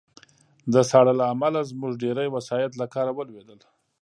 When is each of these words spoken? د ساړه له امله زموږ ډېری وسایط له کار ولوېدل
د 0.73 0.75
ساړه 0.89 1.13
له 1.19 1.25
امله 1.33 1.59
زموږ 1.71 1.93
ډېری 2.03 2.27
وسایط 2.35 2.71
له 2.81 2.85
کار 2.93 3.07
ولوېدل 3.13 3.59